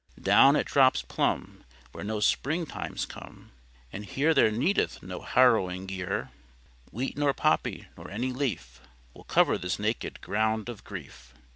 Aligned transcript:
Down 0.19 0.55
it 0.55 0.65
drops 0.65 1.03
plumb, 1.03 1.63
Where 1.91 2.03
no 2.03 2.19
spring 2.21 2.65
times 2.65 3.05
come; 3.05 3.51
And 3.93 4.03
here 4.03 4.33
there 4.33 4.49
needeth 4.49 5.03
no 5.03 5.21
harrowing 5.21 5.85
gear: 5.85 6.31
Wheat 6.91 7.15
nor 7.19 7.35
poppy 7.35 7.87
nor 7.95 8.09
any 8.09 8.31
leaf 8.33 8.81
Will 9.13 9.25
cover 9.25 9.59
this 9.59 9.77
naked 9.77 10.19
ground 10.19 10.69
of 10.69 10.83
grief. 10.83 11.35